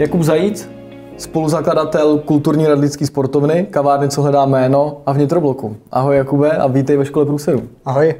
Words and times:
Jakub 0.00 0.22
Zajíc, 0.22 0.70
spoluzakladatel 1.16 2.18
kulturní 2.18 2.66
radlický 2.66 3.06
sportovny, 3.06 3.66
kavárny, 3.70 4.08
co 4.08 4.22
hledá 4.22 4.46
jméno 4.46 5.02
a 5.06 5.12
vnitrobloku. 5.12 5.76
Ahoj 5.90 6.16
Jakube 6.16 6.50
a 6.50 6.66
vítej 6.66 6.96
ve 6.96 7.04
škole 7.04 7.26
průseru. 7.26 7.62
Ahoj. 7.84 8.14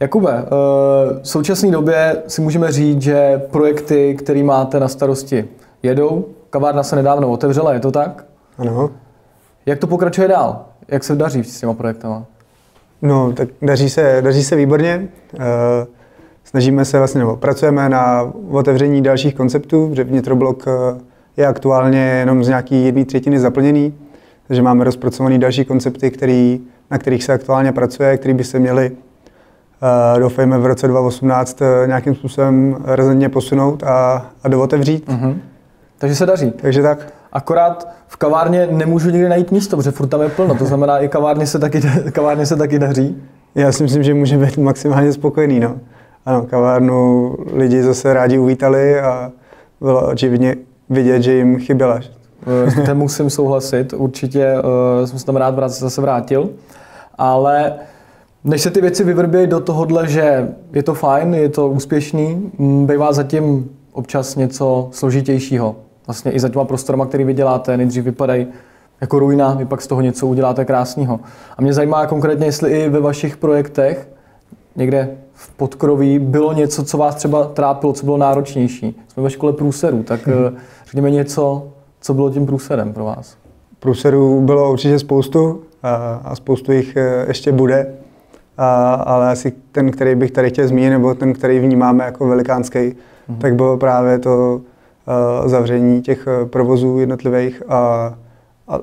Jakube, 0.00 0.30
eh, 0.32 0.46
v 1.22 1.28
současné 1.28 1.70
době 1.70 2.22
si 2.26 2.40
můžeme 2.40 2.72
říct, 2.72 3.02
že 3.02 3.42
projekty, 3.50 4.14
které 4.14 4.42
máte 4.42 4.80
na 4.80 4.88
starosti, 4.88 5.48
jedou. 5.82 6.24
Kavárna 6.50 6.82
se 6.82 6.96
nedávno 6.96 7.30
otevřela, 7.30 7.72
je 7.72 7.80
to 7.80 7.90
tak? 7.90 8.24
Ano. 8.58 8.90
Jak 9.66 9.78
to 9.78 9.86
pokračuje 9.86 10.28
dál? 10.28 10.64
Jak 10.88 11.04
se 11.04 11.16
daří 11.16 11.44
s 11.44 11.60
těma 11.60 11.74
projektama? 11.74 12.24
No, 13.02 13.32
tak 13.32 13.48
daří 13.62 13.90
se, 13.90 14.18
daří 14.24 14.44
se 14.44 14.56
výborně. 14.56 15.08
Eh, 15.34 15.86
snažíme 16.50 16.84
se 16.84 16.98
vlastně, 16.98 17.18
nebo 17.18 17.36
pracujeme 17.36 17.88
na 17.88 18.32
otevření 18.50 19.02
dalších 19.02 19.34
konceptů, 19.34 19.90
že 19.94 20.04
vnitroblok 20.04 20.64
eh, 20.68 21.00
je 21.36 21.46
aktuálně 21.46 21.98
jenom 21.98 22.44
z 22.44 22.48
nějaký 22.48 22.84
jedné 22.84 23.04
třetiny 23.04 23.38
zaplněný, 23.38 23.94
takže 24.46 24.62
máme 24.62 24.84
rozpracované 24.84 25.38
další 25.38 25.64
koncepty, 25.64 26.10
který, 26.10 26.60
na 26.90 26.98
kterých 26.98 27.24
se 27.24 27.32
aktuálně 27.32 27.72
pracuje, 27.72 28.16
které 28.16 28.34
by 28.34 28.44
se 28.44 28.58
měly, 28.58 28.90
uh, 28.90 30.20
doufejme, 30.20 30.58
v 30.58 30.66
roce 30.66 30.88
2018 30.88 31.60
nějakým 31.86 32.14
způsobem 32.14 32.76
razantně 32.84 33.28
posunout 33.28 33.82
a, 33.82 34.26
a 34.42 34.48
dootevřít. 34.48 35.08
Mm-hmm. 35.08 35.36
Takže 35.98 36.14
se 36.14 36.26
daří. 36.26 36.50
Takže 36.50 36.82
tak. 36.82 37.12
Akorát 37.32 37.88
v 38.06 38.16
kavárně 38.16 38.68
nemůžu 38.70 39.10
nikdy 39.10 39.28
najít 39.28 39.52
místo, 39.52 39.76
protože 39.76 39.90
furt 39.90 40.06
tam 40.06 40.22
je 40.22 40.28
plno. 40.28 40.54
To 40.54 40.64
znamená, 40.64 40.98
i 40.98 41.08
kavárně 41.08 41.46
se 41.46 41.58
taky, 41.58 41.80
kavárně 42.12 42.46
se 42.46 42.56
taky 42.56 42.78
daří. 42.78 43.22
Já 43.54 43.72
si 43.72 43.82
myslím, 43.82 44.02
že 44.02 44.14
může 44.14 44.38
být 44.38 44.58
maximálně 44.58 45.12
spokojený. 45.12 45.60
No. 45.60 45.76
Ano, 46.26 46.46
kavárnu 46.46 47.36
lidi 47.52 47.82
zase 47.82 48.14
rádi 48.14 48.38
uvítali 48.38 49.00
a 49.00 49.32
bylo 49.80 50.08
očividně 50.08 50.56
vidět, 50.90 51.22
že 51.22 51.32
jim 51.32 51.58
chyběla. 51.58 52.00
S 52.66 52.86
tím 52.86 52.94
musím 52.94 53.30
souhlasit, 53.30 53.92
určitě 53.92 54.54
uh, 54.54 55.06
jsem 55.06 55.18
se 55.18 55.26
tam 55.26 55.36
rád 55.36 55.68
zase 55.68 56.00
vrátil, 56.00 56.50
ale 57.18 57.74
než 58.44 58.62
se 58.62 58.70
ty 58.70 58.80
věci 58.80 59.04
vyvrbějí 59.04 59.46
do 59.46 59.60
tohohle, 59.60 60.08
že 60.08 60.48
je 60.72 60.82
to 60.82 60.94
fajn, 60.94 61.34
je 61.34 61.48
to 61.48 61.68
úspěšný, 61.68 62.52
bývá 62.58 63.12
zatím 63.12 63.70
občas 63.92 64.36
něco 64.36 64.88
složitějšího. 64.92 65.76
Vlastně 66.06 66.32
i 66.32 66.40
za 66.40 66.48
těma 66.48 66.64
prostorama, 66.64 67.06
který 67.06 67.24
vy 67.24 67.34
děláte, 67.34 67.76
nejdřív 67.76 68.04
vypadají 68.04 68.46
jako 69.00 69.18
ruina, 69.18 69.54
vy 69.54 69.64
pak 69.64 69.82
z 69.82 69.86
toho 69.86 70.00
něco 70.00 70.26
uděláte 70.26 70.64
krásného. 70.64 71.20
A 71.58 71.62
mě 71.62 71.72
zajímá 71.72 72.06
konkrétně, 72.06 72.46
jestli 72.46 72.70
i 72.70 72.88
ve 72.88 73.00
vašich 73.00 73.36
projektech 73.36 74.08
někde 74.76 75.08
v 75.32 75.50
podkroví 75.50 76.18
bylo 76.18 76.52
něco, 76.52 76.84
co 76.84 76.98
vás 76.98 77.14
třeba 77.14 77.44
trápilo, 77.44 77.92
co 77.92 78.04
bylo 78.04 78.16
náročnější. 78.16 78.96
Jsme 79.08 79.22
ve 79.22 79.30
škole 79.30 79.52
průserů, 79.52 80.02
tak 80.02 80.26
hmm. 80.26 80.56
řekněme 80.84 81.10
něco, 81.10 81.68
co 82.00 82.14
bylo 82.14 82.30
tím 82.30 82.46
průserem 82.46 82.92
pro 82.92 83.04
vás. 83.04 83.36
Průserů 83.80 84.40
bylo 84.40 84.72
určitě 84.72 84.98
spoustu 84.98 85.60
a, 85.82 86.20
a 86.24 86.36
spoustu 86.36 86.72
jich 86.72 86.96
eh, 86.96 87.24
ještě 87.28 87.52
bude, 87.52 87.94
a, 88.58 88.94
ale 88.94 89.30
asi 89.30 89.52
ten, 89.72 89.90
který 89.90 90.14
bych 90.14 90.30
tady 90.30 90.50
chtěl 90.50 90.68
zmínit, 90.68 90.90
nebo 90.90 91.14
ten, 91.14 91.32
který 91.32 91.58
vnímáme 91.58 92.04
jako 92.04 92.26
velikánský, 92.26 92.96
hmm. 93.28 93.38
tak 93.38 93.54
bylo 93.54 93.76
právě 93.76 94.18
to 94.18 94.60
a, 95.06 95.48
zavření 95.48 96.02
těch 96.02 96.28
provozů 96.44 96.98
jednotlivých 96.98 97.62
a, 97.68 98.14
a 98.68 98.80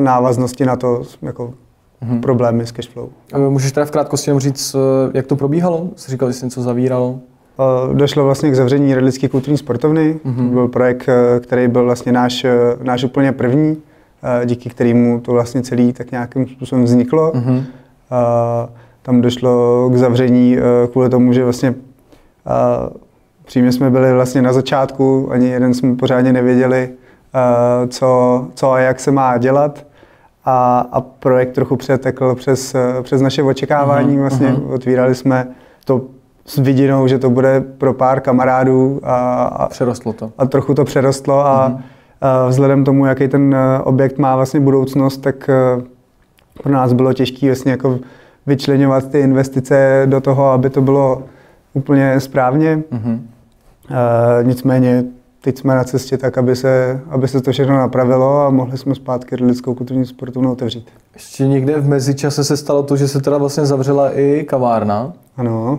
návaznosti 0.00 0.66
na 0.66 0.76
to 0.76 1.02
jako 1.22 1.54
mm-hmm. 2.02 2.20
problémy 2.20 2.66
s 2.66 2.72
cashflow. 2.72 3.08
A 3.32 3.38
můžeš 3.38 3.72
teda 3.72 3.86
v 3.86 3.90
krátkosti 3.90 4.30
jenom 4.30 4.40
říct, 4.40 4.74
eh, 4.74 5.10
jak 5.14 5.26
to 5.26 5.36
probíhalo? 5.36 5.88
Jsi 5.96 6.10
říkal, 6.10 6.28
že 6.28 6.34
jsi 6.34 6.46
něco 6.46 6.62
zavíralo? 6.62 7.18
Došlo 7.92 8.24
vlastně 8.24 8.50
k 8.50 8.54
zavření 8.54 8.94
Redlické 8.94 9.28
kulturní 9.28 9.58
sportovny. 9.58 10.20
Mm-hmm. 10.24 10.48
To 10.48 10.54
byl 10.54 10.68
projekt, 10.68 11.08
eh, 11.08 11.40
který 11.40 11.68
byl 11.68 11.84
vlastně 11.84 12.12
náš, 12.12 12.44
eh, 12.44 12.50
náš 12.82 13.04
úplně 13.04 13.32
první, 13.32 13.76
díky 14.44 14.70
kterému 14.70 15.20
to 15.20 15.32
vlastně 15.32 15.62
celý 15.62 15.92
tak 15.92 16.10
nějakým 16.10 16.48
způsobem 16.48 16.84
vzniklo. 16.84 17.32
Mm-hmm. 17.32 17.64
Tam 19.02 19.20
došlo 19.20 19.88
k 19.90 19.96
zavření 19.96 20.56
kvůli 20.92 21.08
tomu, 21.08 21.32
že 21.32 21.44
vlastně 21.44 21.74
přímě 23.44 23.72
jsme 23.72 23.90
byli 23.90 24.12
vlastně 24.12 24.42
na 24.42 24.52
začátku, 24.52 25.28
ani 25.32 25.48
jeden 25.48 25.74
jsme 25.74 25.96
pořádně 25.96 26.32
nevěděli, 26.32 26.90
co, 27.88 28.46
co 28.54 28.72
a 28.72 28.78
jak 28.78 29.00
se 29.00 29.10
má 29.10 29.38
dělat 29.38 29.84
a, 30.44 30.86
a 30.92 31.00
projekt 31.00 31.52
trochu 31.52 31.76
přetekl 31.76 32.34
přes, 32.34 32.74
přes 33.02 33.22
naše 33.22 33.42
očekávání. 33.42 34.16
Uh-huh, 34.16 34.20
vlastně 34.20 34.48
uh-huh. 34.48 34.72
otvírali 34.72 35.14
jsme 35.14 35.48
to 35.84 36.00
s 36.44 36.58
vidinou, 36.58 37.06
že 37.06 37.18
to 37.18 37.30
bude 37.30 37.60
pro 37.60 37.94
pár 37.94 38.20
kamarádů. 38.20 39.00
A, 39.02 39.44
a 39.44 39.68
přerostlo 39.68 40.12
to. 40.12 40.32
A 40.38 40.46
trochu 40.46 40.74
to 40.74 40.84
přerostlo 40.84 41.46
a, 41.46 41.68
uh-huh. 41.68 41.80
a 42.20 42.46
vzhledem 42.46 42.84
tomu, 42.84 43.06
jaký 43.06 43.28
ten 43.28 43.54
e, 43.54 43.78
objekt 43.82 44.18
má 44.18 44.36
vlastně 44.36 44.60
budoucnost, 44.60 45.16
tak 45.16 45.48
e, 45.48 45.54
pro 46.62 46.72
nás 46.72 46.92
bylo 46.92 47.12
těžké 47.12 47.46
vlastně 47.46 47.70
jako 47.70 47.98
vyčlenovat 48.46 49.08
ty 49.08 49.20
investice 49.20 50.02
do 50.06 50.20
toho, 50.20 50.50
aby 50.50 50.70
to 50.70 50.80
bylo 50.80 51.22
úplně 51.74 52.20
správně. 52.20 52.82
Uh-huh. 52.92 53.18
Uh, 53.90 54.46
nicméně 54.46 55.04
teď 55.40 55.58
jsme 55.58 55.74
na 55.74 55.84
cestě 55.84 56.18
tak, 56.18 56.38
aby 56.38 56.56
se, 56.56 57.00
aby 57.10 57.28
se 57.28 57.40
to 57.40 57.52
všechno 57.52 57.76
napravilo 57.76 58.40
a 58.40 58.50
mohli 58.50 58.78
jsme 58.78 58.94
zpátky 58.94 59.34
lidskou 59.34 59.74
kulturní 59.74 60.06
sportovnu 60.06 60.52
otevřít. 60.52 60.88
Ještě 61.14 61.46
někde 61.46 61.80
v 61.80 61.88
mezičase 61.88 62.44
se 62.44 62.56
stalo 62.56 62.82
to, 62.82 62.96
že 62.96 63.08
se 63.08 63.20
teda 63.20 63.38
vlastně 63.38 63.66
zavřela 63.66 64.18
i 64.18 64.44
kavárna. 64.48 65.12
Ano. 65.36 65.78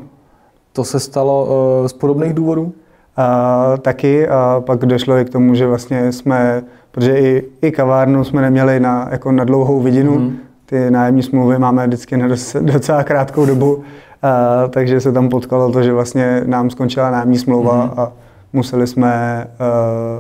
To 0.74 0.84
se 0.84 1.00
stalo 1.00 1.46
uh, 1.82 1.88
z 1.88 1.94
podobných 1.94 2.34
důvodů? 2.34 2.74
A, 3.18 3.74
taky 3.82 4.28
a 4.28 4.64
pak 4.66 4.86
došlo 4.86 5.18
i 5.18 5.26
k 5.26 5.30
tomu, 5.30 5.56
že 5.56 5.68
vlastně 5.68 6.12
jsme, 6.12 6.64
protože 6.92 7.20
i, 7.20 7.44
i 7.62 7.72
kavárnu 7.72 8.24
jsme 8.24 8.42
neměli 8.42 8.80
na, 8.80 9.08
jako 9.12 9.32
na 9.32 9.44
dlouhou 9.44 9.80
vidinu, 9.80 10.20
mm. 10.20 10.38
ty 10.66 10.92
nájemní 10.92 11.24
smlouvy 11.24 11.60
máme 11.60 11.88
vždycky 11.88 12.18
na 12.18 12.28
docela 12.62 13.04
krátkou 13.04 13.46
dobu, 13.46 13.84
a, 14.22 14.68
takže 14.68 15.02
se 15.02 15.12
tam 15.12 15.30
potkalo 15.30 15.72
to, 15.72 15.84
že 15.84 15.94
vlastně 15.94 16.42
nám 16.46 16.70
skončila 16.70 17.12
nájemní 17.12 17.38
smlouva 17.38 17.86
mm. 17.86 17.92
a 17.98 18.12
museli 18.54 18.88
jsme, 18.88 19.48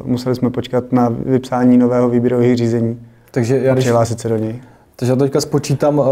uh, 0.01 0.07
museli 0.07 0.35
jsme 0.35 0.49
počkat 0.49 0.91
na 0.91 1.09
vypsání 1.25 1.77
nového 1.77 2.09
výběrového 2.09 2.55
řízení 2.55 2.99
takže 3.31 3.59
já, 3.59 3.73
a 3.73 3.75
přihlásit 3.75 4.19
se 4.19 4.29
do 4.29 4.37
něj. 4.37 4.61
Takže 4.95 5.11
já 5.11 5.15
teďka 5.15 5.41
spočítám, 5.41 5.99
uh, 5.99 6.05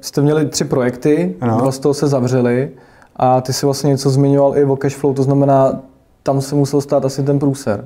jste 0.00 0.20
měli 0.22 0.46
tři 0.46 0.64
projekty, 0.64 1.34
ano. 1.40 1.58
dva 1.58 1.72
z 1.72 1.78
toho 1.78 1.94
se 1.94 2.08
zavřeli 2.08 2.70
a 3.16 3.40
ty 3.40 3.52
si 3.52 3.66
vlastně 3.66 3.88
něco 3.90 4.10
zmiňoval 4.10 4.58
i 4.58 4.64
o 4.64 4.76
cashflow, 4.76 5.14
to 5.14 5.22
znamená, 5.22 5.80
tam 6.22 6.40
se 6.40 6.54
musel 6.54 6.80
stát 6.80 7.04
asi 7.04 7.22
ten 7.22 7.38
průser. 7.38 7.84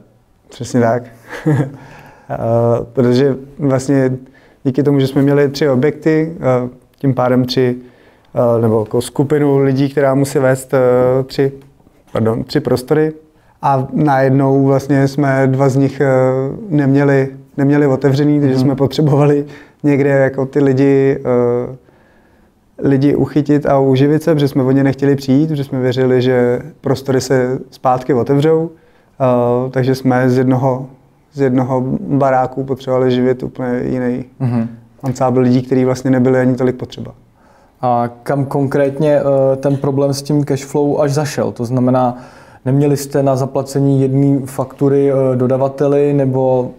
Přesně 0.48 0.80
tak. 0.80 1.02
uh, 1.46 1.54
protože 2.92 3.36
vlastně 3.58 4.18
díky 4.64 4.82
tomu, 4.82 5.00
že 5.00 5.06
jsme 5.06 5.22
měli 5.22 5.48
tři 5.48 5.68
objekty, 5.68 6.36
uh, 6.36 6.70
tím 6.98 7.14
pádem 7.14 7.44
tři, 7.44 7.76
uh, 8.56 8.62
nebo 8.62 8.80
jako 8.80 9.02
skupinu 9.02 9.58
lidí, 9.58 9.88
která 9.88 10.14
musí 10.14 10.38
vést 10.38 10.72
uh, 10.72 10.78
tři, 11.26 11.52
pardon, 12.12 12.44
tři 12.44 12.60
prostory, 12.60 13.12
a 13.62 13.86
najednou 13.92 14.64
vlastně 14.64 15.08
jsme 15.08 15.46
dva 15.46 15.68
z 15.68 15.76
nich 15.76 16.00
eh, 16.00 16.08
neměli, 16.68 17.28
neměli 17.56 17.86
otevřený, 17.86 18.40
takže 18.40 18.54
mm. 18.54 18.60
jsme 18.60 18.74
potřebovali 18.74 19.44
někde 19.82 20.10
jako 20.10 20.46
ty 20.46 20.60
lidi, 20.60 21.18
eh, 21.20 21.76
lidi 22.78 23.14
uchytit 23.14 23.66
a 23.66 23.78
uživit 23.78 24.22
se, 24.22 24.34
protože 24.34 24.48
jsme 24.48 24.62
o 24.62 24.70
ně 24.70 24.84
nechtěli 24.84 25.16
přijít, 25.16 25.48
protože 25.48 25.64
jsme 25.64 25.80
věřili, 25.80 26.22
že 26.22 26.60
prostory 26.80 27.20
se 27.20 27.58
zpátky 27.70 28.14
otevřou, 28.14 28.70
eh, 29.20 29.70
takže 29.70 29.94
jsme 29.94 30.30
z 30.30 30.38
jednoho, 30.38 30.86
z 31.32 31.40
jednoho 31.40 31.80
baráku 32.00 32.64
potřebovali 32.64 33.10
živit 33.10 33.42
úplně 33.42 33.80
jiný 33.84 34.24
mm. 34.40 34.68
ansábl 35.02 35.40
lidí, 35.40 35.62
který 35.62 35.84
vlastně 35.84 36.10
nebyli 36.10 36.40
ani 36.40 36.54
tolik 36.54 36.76
potřeba. 36.76 37.14
A 37.80 38.10
kam 38.22 38.44
konkrétně 38.44 39.20
ten 39.56 39.76
problém 39.76 40.14
s 40.14 40.22
tím 40.22 40.44
cashflow 40.44 41.00
až 41.00 41.12
zašel? 41.12 41.52
To 41.52 41.64
znamená, 41.64 42.18
Neměli 42.64 42.96
jste 42.96 43.22
na 43.22 43.36
zaplacení 43.36 44.02
jedné 44.02 44.46
faktury 44.46 45.10
eh, 45.12 45.36
dodavateli, 45.36 46.12
nebo 46.12 46.70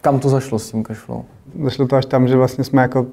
kam 0.00 0.18
to 0.18 0.28
zašlo 0.28 0.58
s 0.58 0.70
tím 0.70 0.82
cashflow? 0.82 1.22
Zašlo 1.64 1.86
to 1.86 1.96
až 1.96 2.06
tam, 2.06 2.28
že 2.28 2.36
vlastně 2.36 2.64
jsme 2.64 2.82
jako 2.82 3.00
uh, 3.00 3.06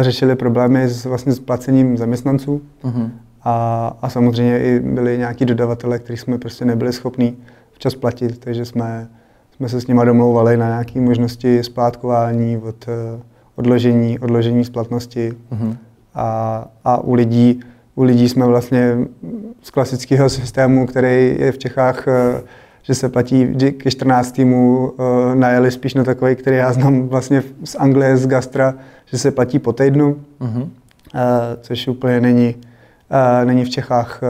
řešili 0.00 0.36
problémy 0.36 0.88
s, 0.88 1.04
vlastně 1.04 1.32
s 1.32 1.40
placením 1.40 1.96
zaměstnanců. 1.96 2.60
Uh-huh. 2.84 3.10
A, 3.42 3.96
a 4.02 4.08
samozřejmě 4.08 4.60
i 4.60 4.80
byli 4.80 5.18
nějaký 5.18 5.44
dodavatelé, 5.44 5.98
kterých 5.98 6.20
jsme 6.20 6.38
prostě 6.38 6.64
nebyli 6.64 6.92
schopni 6.92 7.34
včas 7.72 7.94
platit, 7.94 8.38
takže 8.38 8.64
jsme, 8.64 9.08
jsme 9.56 9.68
se 9.68 9.80
s 9.80 9.86
nimi 9.86 10.00
domlouvali 10.04 10.56
na 10.56 10.66
nějaké 10.66 11.00
možnosti 11.00 11.62
splátkování, 11.62 12.56
od, 12.58 12.88
uh, 12.88 13.20
odložení, 13.56 14.18
odložení 14.18 14.64
splatnosti. 14.64 15.32
Uh-huh. 15.52 15.76
A, 16.14 16.68
a 16.84 16.98
u 16.98 17.14
lidí 17.14 17.60
u 17.94 18.02
lidí 18.02 18.28
jsme 18.28 18.46
vlastně 18.46 18.98
z 19.62 19.70
klasického 19.70 20.28
systému, 20.28 20.86
který 20.86 21.36
je 21.38 21.52
v 21.52 21.58
Čechách, 21.58 22.08
eh, 22.08 22.42
že 22.82 22.94
se 22.94 23.08
platí 23.08 23.54
ke 23.78 23.90
14 23.90 24.32
týmu, 24.32 24.92
eh, 24.98 25.34
najeli 25.34 25.70
spíš 25.70 25.94
na 25.94 26.04
takový, 26.04 26.36
který 26.36 26.56
já 26.56 26.72
znám 26.72 27.08
vlastně 27.08 27.42
z 27.64 27.74
Anglie, 27.74 28.16
z 28.16 28.26
Gastra, 28.26 28.74
že 29.06 29.18
se 29.18 29.30
platí 29.30 29.58
po 29.58 29.72
týdnu, 29.72 30.16
uh-huh. 30.40 30.68
což 31.60 31.88
úplně 31.88 32.20
není, 32.20 32.54
není 33.44 33.64
v 33.64 33.70
Čechách 33.70 34.20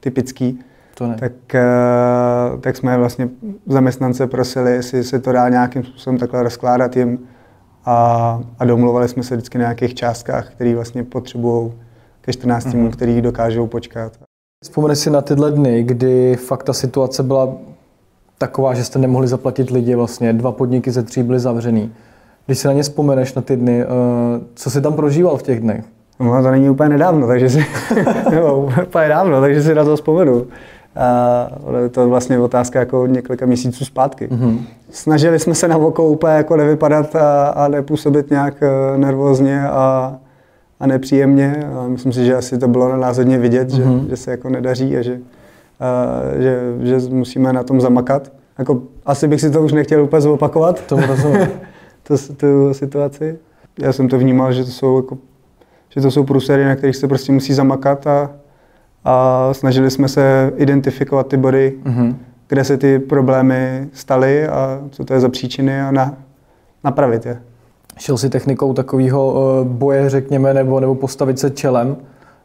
typický. 0.00 0.60
To 0.94 1.06
ne. 1.06 1.16
tak, 1.16 1.32
tak 2.60 2.76
jsme 2.76 2.98
vlastně 2.98 3.28
zaměstnance 3.66 4.26
prosili, 4.26 4.72
jestli 4.72 5.04
se 5.04 5.18
to 5.18 5.32
dá 5.32 5.48
nějakým 5.48 5.84
způsobem 5.84 6.18
takhle 6.18 6.42
rozkládat 6.42 6.96
jim 6.96 7.18
a, 7.84 8.40
a 8.58 8.64
domluvali 8.64 9.08
jsme 9.08 9.22
se 9.22 9.36
vždycky 9.36 9.58
na 9.58 9.62
nějakých 9.62 9.94
částkách, 9.94 10.50
které 10.50 10.74
vlastně 10.74 11.04
potřebují 11.04 11.72
ke 12.20 12.32
14 12.32 12.64
týmům, 12.64 12.82
Mhm. 12.84 12.92
který 12.92 13.20
dokážou 13.22 13.66
počkat. 13.66 14.12
Vzpomeneš 14.64 14.98
si 14.98 15.10
na 15.10 15.20
tyhle 15.20 15.50
dny, 15.52 15.82
kdy 15.82 16.36
fakt 16.36 16.62
ta 16.62 16.72
situace 16.72 17.22
byla 17.22 17.48
taková, 18.38 18.74
že 18.74 18.84
jste 18.84 18.98
nemohli 18.98 19.28
zaplatit 19.28 19.70
lidi 19.70 19.94
vlastně, 19.94 20.32
dva 20.32 20.52
podniky 20.52 20.90
ze 20.90 21.02
tří 21.02 21.22
byly 21.22 21.38
zavřený. 21.40 21.92
Když 22.46 22.58
si 22.58 22.66
na 22.66 22.72
ně 22.72 22.82
vzpomeneš 22.82 23.34
na 23.34 23.42
ty 23.42 23.56
dny, 23.56 23.82
eh, 23.82 23.86
co 24.54 24.70
jsi 24.70 24.80
tam 24.80 24.92
prožíval 24.94 25.36
v 25.36 25.42
těch 25.42 25.60
dnech? 25.60 25.84
No, 26.20 26.42
to 26.42 26.50
není 26.50 26.70
úplně 26.70 26.88
nedávno, 26.88 27.26
takže 27.26 27.50
si, 27.50 27.64
nebo 28.30 28.70
úplně 28.86 29.08
dávno, 29.08 29.40
takže 29.40 29.62
si 29.62 29.74
na 29.74 29.84
to 29.84 29.96
vzpomenu. 29.96 30.46
A 30.96 31.48
ale 31.66 31.88
to 31.88 32.00
je 32.00 32.06
vlastně 32.06 32.38
otázka 32.38 32.78
jako 32.78 33.06
několika 33.06 33.46
měsíců 33.46 33.84
zpátky. 33.84 34.28
Mhm. 34.30 34.58
Snažili 34.90 35.38
jsme 35.38 35.54
se 35.54 35.68
na 35.68 35.76
oko 35.76 36.08
úplně 36.08 36.32
jako 36.32 36.56
nevypadat 36.56 37.16
a, 37.16 37.48
a 37.48 37.68
nepůsobit 37.68 38.30
nějak 38.30 38.54
eh, 38.62 38.98
nervózně 38.98 39.68
a, 39.68 40.14
a 40.80 40.86
nepříjemně. 40.86 41.64
A 41.74 41.88
myslím 41.88 42.12
si, 42.12 42.24
že 42.24 42.34
asi 42.36 42.58
to 42.58 42.68
bylo 42.68 42.88
na 42.88 42.96
nás 42.96 43.16
hodně 43.18 43.38
vidět, 43.38 43.70
že, 43.70 43.84
Mhm. 43.84 44.08
že 44.08 44.16
se 44.16 44.30
jako 44.30 44.48
nedaří 44.48 44.96
a 44.96 45.02
že, 45.02 45.18
a, 45.80 46.20
že, 46.38 46.60
že 46.98 47.08
musíme 47.10 47.52
na 47.52 47.62
tom 47.62 47.80
zamakat. 47.80 48.32
Jako, 48.58 48.82
asi 49.06 49.28
bych 49.28 49.40
si 49.40 49.50
to 49.50 49.62
už 49.62 49.72
nechtěl 49.72 50.02
úplně 50.04 50.20
zopakovat, 50.20 50.86
Tomu 50.86 51.06
rozumím. 51.06 51.48
tu, 52.02 52.14
tu 52.36 52.74
situaci. 52.74 53.38
Já 53.78 53.92
jsem 53.92 54.08
to 54.08 54.18
vnímal, 54.18 54.52
že 54.52 54.64
to 54.64 54.70
jsou, 54.70 54.96
jako, 54.96 55.18
že 55.88 56.00
to 56.00 56.10
jsou 56.10 56.24
průsery, 56.24 56.64
na 56.64 56.76
kterých 56.76 56.96
se 56.96 57.08
prostě 57.08 57.32
musí 57.32 57.54
zamakat 57.54 58.06
a, 58.06 58.30
a 59.04 59.48
snažili 59.54 59.90
jsme 59.90 60.08
se 60.08 60.52
identifikovat 60.56 61.26
ty 61.26 61.36
body, 61.36 61.72
Mhm. 61.84 62.18
kde 62.48 62.64
se 62.64 62.76
ty 62.76 62.98
problémy 62.98 63.88
staly 63.92 64.48
a 64.48 64.80
co 64.90 65.04
to 65.04 65.14
je 65.14 65.20
za 65.20 65.28
příčiny 65.28 65.80
a 65.82 65.90
na, 65.90 66.14
napravit 66.84 67.26
je. 67.26 67.38
Šel 67.98 68.18
si 68.18 68.30
technikou 68.30 68.72
takového 68.72 69.36
boje, 69.68 70.10
řekněme, 70.10 70.54
nebo, 70.54 70.80
nebo 70.80 70.94
postavit 70.94 71.38
se 71.38 71.50
čelem 71.50 71.96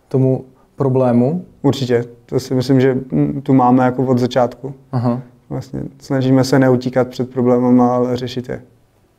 tomu 0.07 0.45
problému? 0.75 1.45
Určitě. 1.61 2.05
To 2.25 2.39
si 2.39 2.55
myslím, 2.55 2.81
že 2.81 2.93
mm, 2.93 3.41
tu 3.41 3.53
máme 3.53 3.83
jako 3.83 4.05
od 4.05 4.17
začátku. 4.17 4.73
Aha. 4.91 5.21
Vlastně 5.49 5.81
snažíme 5.99 6.43
se 6.43 6.59
neutíkat 6.59 7.07
před 7.07 7.29
problémama, 7.29 7.95
ale 7.95 8.17
řešit 8.17 8.49
je. 8.49 8.61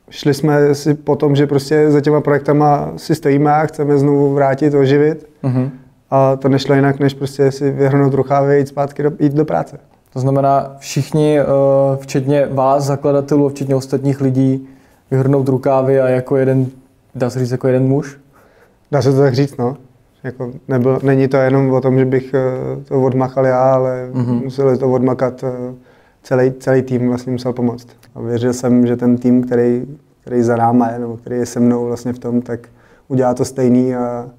Šli 0.09 0.33
jsme 0.33 0.75
si 0.75 0.93
po 0.93 1.15
tom, 1.15 1.35
že 1.35 1.47
prostě 1.47 1.91
za 1.91 2.01
těma 2.01 2.21
projektama 2.21 2.91
si 2.97 3.15
stojíme 3.15 3.53
a 3.53 3.65
chceme 3.65 3.97
znovu 3.97 4.33
vrátit, 4.33 4.73
oživit. 4.73 5.29
Mhm. 5.43 5.71
A 6.09 6.35
to 6.35 6.49
nešlo 6.49 6.75
jinak, 6.75 6.99
než 6.99 7.13
prostě 7.13 7.51
si 7.51 7.71
vyhrnout 7.71 8.13
ruchávy 8.13 8.53
a 8.53 8.57
jít 8.57 8.67
zpátky 8.67 9.03
do, 9.03 9.11
jít 9.19 9.33
do 9.33 9.45
práce. 9.45 9.79
To 10.13 10.19
znamená, 10.19 10.75
všichni, 10.79 11.39
eh, 11.39 11.45
včetně 11.95 12.47
vás, 12.51 12.83
zakladatelů, 12.83 13.49
včetně 13.49 13.75
ostatních 13.75 14.21
lidí, 14.21 14.67
vyhrnout 15.11 15.47
rukávy 15.49 15.99
a 16.01 16.07
jako 16.09 16.37
jeden, 16.37 16.65
dá 17.15 17.29
se 17.29 17.39
říct, 17.39 17.51
jako 17.51 17.67
jeden 17.67 17.83
muž? 17.87 18.17
Dá 18.91 19.01
se 19.01 19.11
to 19.11 19.17
tak 19.19 19.33
říct, 19.35 19.57
no. 19.57 19.77
Jako 20.23 20.51
nebyl, 20.67 20.99
není 21.03 21.27
to 21.27 21.37
jenom 21.37 21.71
o 21.73 21.81
tom, 21.81 21.99
že 21.99 22.05
bych 22.05 22.33
eh, 22.33 22.41
to 22.83 23.01
odmachal 23.01 23.45
já, 23.45 23.73
ale 23.73 24.09
Mhm. 24.13 24.23
mm-hmm. 24.25 24.43
museli 24.43 24.77
to 24.77 24.91
odmakat 24.91 25.43
eh, 25.43 25.73
celý, 26.23 26.51
celý 26.59 26.81
tým 26.81 27.07
vlastně 27.07 27.31
musel 27.31 27.53
pomoct. 27.53 27.87
A 28.15 28.21
věřil 28.21 28.53
jsem, 28.53 28.87
že 28.87 28.95
ten 28.95 29.17
tým, 29.17 29.43
který, 29.43 29.85
který 30.21 30.41
za 30.41 30.55
náma 30.57 30.89
je, 30.91 30.99
nebo 30.99 31.17
který 31.17 31.35
je 31.35 31.45
se 31.45 31.59
mnou 31.59 31.85
vlastně 31.85 32.13
v 32.13 32.19
tom, 32.19 32.41
tak 32.41 32.59
udělá 33.07 33.33
to 33.33 33.45
stejný 33.45 33.95
a, 33.95 34.29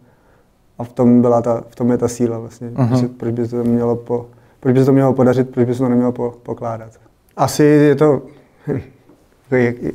a 0.79 0.85
v, 0.85 0.93
tom 0.93 1.20
byla 1.23 1.43
ta, 1.43 1.62
v 1.69 1.75
tom 1.76 1.91
je 1.91 1.99
ta 1.99 2.09
síla 2.09 2.38
vlastně. 2.38 2.70
Mhm. 2.75 2.94
Mm-hmm. 2.94 3.09
Proč 3.09 3.32
by 3.35 3.49
se 3.49 3.56
to 3.56 3.65
mělo 3.65 3.97
po, 3.97 4.26
proč 4.61 4.75
by 4.75 4.81
se 4.81 4.87
to 4.87 4.93
mělo 4.93 5.12
podařit, 5.12 5.50
proč 5.50 5.67
by 5.67 5.75
se 5.75 5.79
to 5.79 5.88
nemělo 5.88 6.12
po, 6.12 6.35
pokládat. 6.43 6.91
Asi 7.37 7.65
je 7.65 7.94
to 7.94 8.23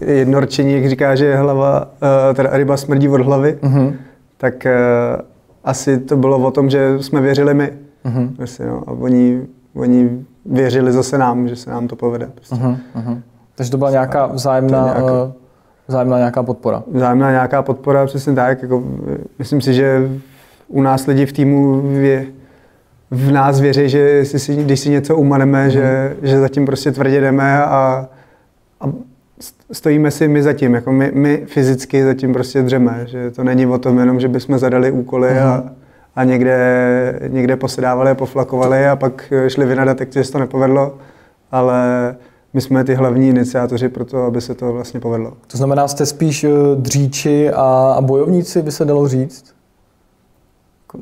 jedno 0.06 0.40
rčení, 0.40 0.74
jak 0.74 0.90
říká, 0.90 1.16
že 1.16 1.36
hlava, 1.36 1.88
eh, 2.32 2.34
teda 2.34 2.50
ryba 2.54 2.78
smrdí 2.78 3.10
od 3.10 3.22
hlavy 3.22 3.58
Mhm. 3.62 3.96
tak 4.38 4.54
uh, 4.66 5.22
asi 5.64 5.98
to 6.00 6.18
bylo 6.18 6.38
o 6.38 6.52
tom, 6.52 6.70
že 6.70 6.98
jsme 7.04 7.22
věřili 7.22 7.54
my. 7.54 7.74
Mhm. 8.04 8.34
Prostě, 8.38 8.66
no, 8.66 8.84
a 8.88 8.92
oni, 8.92 9.42
oni 9.76 10.26
věřili 10.46 10.92
zase 10.92 11.18
nám, 11.18 11.48
že 11.48 11.56
se 11.56 11.70
nám 11.70 11.88
to 11.88 11.96
povede. 11.96 12.30
Prostě. 12.36 12.56
Mhm. 12.56 12.78
Mhm. 12.96 13.22
Takže 13.56 13.72
to 13.72 13.78
byla 13.78 13.92
nějaká 13.92 14.26
vzájemná, 14.26 14.84
nějaká- 14.84 15.26
eh, 15.30 15.32
vzájemná 15.88 16.18
nějaká 16.18 16.44
podpora. 16.44 16.84
Vzájemná 16.92 17.32
nějaká 17.32 17.62
podpora, 17.62 18.06
přesně 18.06 18.34
tak. 18.34 18.62
Jako, 18.62 18.84
eh, 19.14 19.18
myslím 19.40 19.62
si, 19.62 19.74
že 19.74 20.10
u 20.68 20.82
nás 20.82 21.08
lidi 21.08 21.26
v 21.26 21.34
týmu 21.34 21.82
vě, 21.82 22.26
v 23.12 23.32
nás 23.32 23.60
věří, 23.62 23.90
že 23.90 24.26
si, 24.26 24.56
když 24.56 24.80
si 24.80 24.90
něco 24.90 25.16
umaneme, 25.18 25.70
že, 25.70 26.16
že 26.22 26.40
zatím 26.40 26.66
prostě 26.66 26.92
tvrdě 26.92 27.22
jdeme 27.22 27.64
a, 27.64 28.08
a 28.82 28.86
stojíme 29.72 30.12
si 30.12 30.28
my 30.28 30.44
zatím, 30.44 30.74
jako 30.74 30.92
my, 30.92 31.12
my 31.14 31.44
fyzicky 31.48 32.04
zatím 32.04 32.34
prostě 32.34 32.62
dřeme, 32.62 33.06
že 33.08 33.32
to 33.32 33.44
není 33.44 33.66
o 33.66 33.78
tom 33.78 34.00
jenom, 34.00 34.20
že 34.20 34.28
bychom 34.28 34.60
zadali 34.60 34.92
úkoly 34.92 35.40
a, 35.40 35.64
a 36.16 36.24
někde, 36.24 37.20
někde 37.28 37.56
posedávali 37.56 38.10
a 38.12 38.16
poflakovali 38.16 38.88
a 38.88 38.96
pak 38.96 39.34
šli 39.48 39.66
vynadat, 39.66 40.00
jak 40.00 40.14
se 40.14 40.32
to 40.32 40.40
nepovedlo, 40.40 40.98
ale 41.52 42.16
my 42.54 42.62
jsme 42.62 42.84
ty 42.84 42.94
hlavní 42.96 43.30
iniciátoři 43.30 43.90
pro 43.90 44.06
to, 44.06 44.24
aby 44.24 44.42
se 44.42 44.56
to 44.56 44.74
vlastně 44.74 45.00
povedlo. 45.00 45.34
To 45.48 45.58
znamená, 45.58 45.88
jste 45.88 46.06
spíš 46.06 46.44
eh, 46.44 46.50
dříči 46.76 47.50
a, 47.52 47.94
a 47.98 48.02
bojovníci, 48.02 48.62
by 48.62 48.72
se 48.72 48.86
dalo 48.86 49.08
říct? 49.08 49.46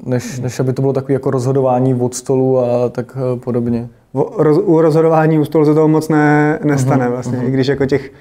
Než, 0.06 0.40
než 0.40 0.60
aby 0.60 0.74
to 0.74 0.82
bylo 0.82 0.94
takové 0.94 1.14
jako 1.14 1.32
rozhodování 1.32 1.94
od 1.96 2.14
stolu 2.16 2.60
a 2.60 2.90
tak 2.90 3.18
eh, 3.36 3.40
podobně. 3.40 3.88
O- 4.14 4.44
roz- 4.44 4.62
U 4.66 4.82
rozhodování 4.82 5.40
u 5.40 5.46
stolu 5.46 5.66
se 5.66 5.74
toho 5.74 5.88
moc 5.88 6.10
ne, 6.10 6.60
nestane 6.64 7.10
vlastně, 7.10 7.44
i 7.48 7.52
když 7.52 7.68
jako 7.68 7.86
těch 7.86 8.12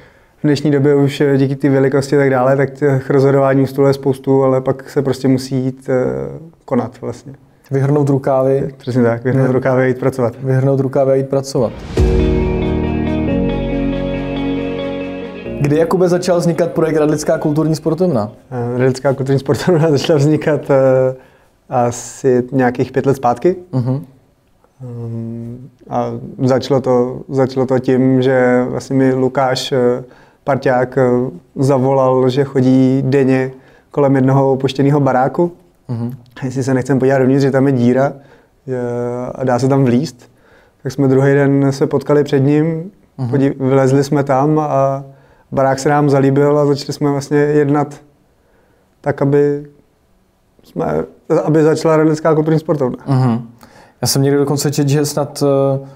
v 0.40 0.42
dnešní 0.42 0.70
době 0.70 0.94
už 0.94 1.20
eh, 1.20 1.36
díky 1.36 1.56
té 1.56 1.70
velikosti 1.70 2.16
a 2.16 2.18
tak 2.18 2.30
dále, 2.30 2.56
tak 2.56 2.70
těch 2.70 3.10
rozhodování 3.10 3.62
u 3.62 3.66
stolu 3.66 3.86
je 3.88 3.92
spoustu, 3.94 4.42
ale 4.44 4.60
pak 4.60 4.90
se 4.90 5.02
prostě 5.02 5.28
musí 5.28 5.56
jít 5.64 5.88
eh, 5.88 6.04
konat 6.64 7.00
vlastně. 7.00 7.32
Vyhrnout 7.70 8.08
rukávy, 8.08 8.74
Přesně 8.76 9.02
tak, 9.02 9.24
vyhnout 9.24 9.46
Ne. 9.46 9.52
rukávy 9.52 9.82
a 9.82 9.86
jít 9.86 9.98
pracovat. 9.98 10.34
vyhrnout 10.42 10.80
rukávy 10.80 11.12
a 11.12 11.14
jít 11.14 11.28
pracovat. 11.28 11.72
Kdy 15.60 15.76
Jakube 15.76 16.08
začal 16.08 16.38
vznikat 16.38 16.72
projekt 16.72 16.96
Radlická 16.96 17.38
kulturní 17.38 17.74
sportovna? 17.74 18.32
Eh, 18.50 18.82
Lidská 18.84 19.14
kulturní 19.14 19.38
sportovna 19.38 19.90
začala 19.90 20.18
vznikat 20.18 20.60
asi 21.68 22.42
nějakých 22.52 22.92
pět 22.92 23.06
let 23.06 23.16
zpátky. 23.16 23.56
Um, 23.72 24.06
A 25.88 26.10
začalo 26.44 26.80
to, 26.80 27.20
začalo 27.28 27.66
to 27.66 27.78
tím, 27.78 28.22
že 28.22 28.64
vlastně 28.68 28.96
mi 28.96 29.14
Lukáš, 29.14 29.74
parťák, 30.50 30.98
eh, 30.98 31.10
zavolal, 31.56 32.28
že 32.28 32.44
chodí 32.44 33.02
denně 33.06 33.50
kolem 33.90 34.16
jednoho 34.16 34.52
opuštěného 34.52 35.00
baráku. 35.00 35.52
Mhm. 35.88 36.12
A 36.42 36.44
Jestli 36.44 36.62
se 36.62 36.74
nechcem 36.74 36.98
podívat 36.98 37.18
dovnitř, 37.18 37.42
že 37.42 37.50
tam 37.50 37.66
je 37.66 37.72
díra 37.72 38.12
a 39.34 39.44
dá 39.44 39.58
se 39.58 39.68
tam 39.68 39.84
vlíst. 39.84 40.30
Tak 40.82 40.92
jsme 40.92 41.08
druhý 41.08 41.34
den 41.34 41.72
se 41.72 41.86
potkali 41.86 42.24
před 42.24 42.38
ním, 42.40 42.90
podí, 43.30 43.50
vylezli 43.50 44.04
jsme 44.04 44.24
tam 44.24 44.58
a 44.58 45.04
barák 45.52 45.78
se 45.78 45.88
nám 45.88 46.10
zalíbil 46.10 46.58
a 46.58 46.66
začali 46.66 46.92
jsme 46.92 47.10
vlastně 47.10 47.38
jednat 47.38 47.94
tak, 49.00 49.22
aby, 49.22 49.66
jsme, 50.62 51.04
aby 51.44 51.62
začala 51.62 51.96
Radlická 51.96 52.34
kulturní 52.34 52.60
sportovna. 52.60 52.98
Mhm. 53.06 53.48
Já 54.02 54.08
jsem 54.08 54.22
někdy 54.22 54.38
dokonce 54.38 54.70
četl, 54.70 54.88
že 54.88 55.06
snad 55.06 55.42
eh, 55.42 55.88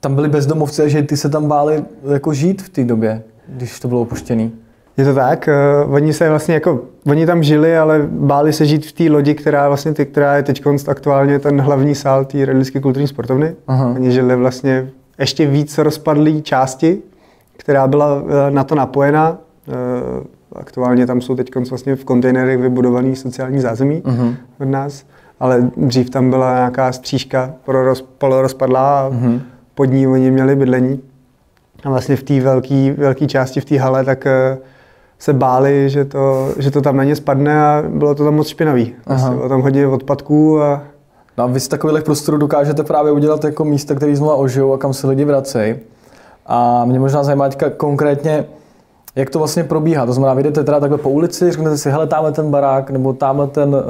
tam 0.00 0.14
byli 0.14 0.28
bezdomovci 0.28 0.82
a 0.82 0.88
že 0.88 1.02
ty 1.02 1.16
se 1.16 1.28
tam 1.28 1.48
báli 1.48 1.84
jako 2.12 2.34
žít 2.34 2.62
v 2.62 2.68
té 2.68 2.84
době, 2.84 3.22
když 3.56 3.80
to 3.80 3.88
bylo 3.88 4.00
opuštěný. 4.00 4.52
Je 4.96 5.04
to 5.04 5.14
tak, 5.14 5.48
uh, 5.86 5.94
oni 5.94 6.12
se 6.12 6.28
vlastně 6.28 6.54
jako, 6.54 6.80
oni 7.06 7.26
tam 7.26 7.42
žili, 7.42 7.78
ale 7.78 8.06
báli 8.10 8.52
se 8.52 8.66
žít 8.66 8.86
v 8.86 8.92
té 8.92 9.04
lodi, 9.10 9.34
která 9.34 9.68
vlastně, 9.68 9.92
ty, 9.94 10.06
která 10.06 10.36
je 10.36 10.42
teď 10.42 10.62
aktuálně 10.88 11.38
ten 11.38 11.60
hlavní 11.60 11.94
sál 11.94 12.24
té 12.24 12.44
Radlické 12.44 12.80
kulturní 12.80 13.08
sportovny. 13.08 13.54
Aha. 13.66 13.90
Oni 13.94 14.12
žili 14.12 14.36
vlastně 14.36 14.88
ještě 15.18 15.46
víc 15.46 15.78
rozpadlý 15.78 16.42
části, 16.42 16.98
která 17.56 17.86
byla 17.86 18.22
uh, 18.22 18.30
na 18.50 18.64
to 18.64 18.74
napojena. 18.74 19.38
Uh, 19.68 19.74
aktuálně 20.56 21.06
tam 21.06 21.20
jsou 21.20 21.34
teď 21.36 21.50
vlastně 21.70 21.96
v 21.96 22.04
kontejnerech 22.04 22.58
vybudovaný 22.58 23.16
sociální 23.16 23.60
zázemí 23.60 24.02
Mhm. 24.04 24.34
od 24.60 24.68
nás, 24.68 25.04
ale 25.40 25.70
dřív 25.76 26.10
tam 26.10 26.30
byla 26.30 26.54
nějaká 26.54 26.92
střížka 26.92 27.54
poroz, 27.64 28.02
polorozpadlá 28.18 29.00
a 29.00 29.08
Mhm. 29.08 29.40
pod 29.74 29.84
ní 29.84 30.06
oni 30.06 30.30
měli 30.30 30.56
bydlení. 30.56 31.00
A 31.84 31.90
vlastně 31.90 32.16
v 32.16 32.22
té 32.22 32.40
velké 32.40 32.94
velký 32.98 33.26
části, 33.26 33.60
v 33.60 33.64
té 33.64 33.78
hale, 33.78 34.04
tak 34.04 34.26
eh, 34.26 34.58
se 35.18 35.32
báli, 35.32 35.90
že 35.90 36.04
to, 36.04 36.48
že 36.58 36.70
to 36.70 36.80
tam 36.80 36.96
na 36.96 37.04
ně 37.04 37.16
spadne 37.16 37.64
a 37.66 37.84
bylo 37.88 38.14
to 38.14 38.24
tam 38.24 38.34
moc 38.34 38.48
špinavý. 38.48 38.94
Vlastně 39.06 39.28
Aha. 39.28 39.36
bylo 39.36 39.48
tam 39.48 39.62
hodně 39.62 39.86
odpadků 39.86 40.62
a 40.62 40.82
No 41.38 41.44
a 41.44 41.46
vy 41.46 41.60
z 41.60 41.68
takových 41.68 42.04
prostorů 42.04 42.36
dokážete 42.36 42.82
právě 42.82 43.12
udělat 43.12 43.44
jako 43.44 43.64
místa, 43.64 43.94
které 43.94 44.16
znovu 44.16 44.32
ožijou 44.32 44.72
a 44.72 44.78
kam 44.78 44.92
se 44.94 45.06
lidi 45.06 45.24
vracejí. 45.24 45.74
A 46.46 46.84
mě 46.84 46.98
možná 46.98 47.22
zajímá 47.22 47.48
teďka 47.48 47.70
konkrétně, 47.70 48.44
Jak 49.16 49.30
to 49.30 49.38
vlastně 49.38 49.64
probíhá? 49.64 50.06
To 50.06 50.12
znamená, 50.12 50.34
vyjdete 50.34 50.64
teda 50.64 50.80
takhle 50.80 50.98
po 50.98 51.10
ulici, 51.10 51.50
řeknete 51.50 51.78
si, 51.78 51.90
hele, 51.90 52.06
tamhle 52.06 52.32
ten 52.32 52.50
barák, 52.50 52.90
nebo 52.90 53.12
tamhle 53.12 53.46
ten 53.46 53.74
uh, 53.74 53.80